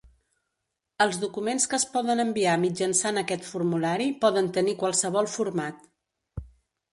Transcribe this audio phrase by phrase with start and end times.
[1.03, 5.87] Els documents que es poden enviar mitjançant aquest formulari poden tenir qualsevol format.